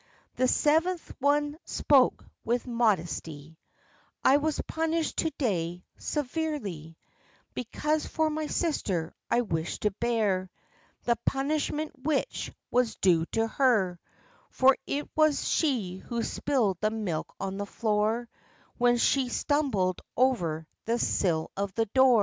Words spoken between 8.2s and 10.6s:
my sister I wished to bear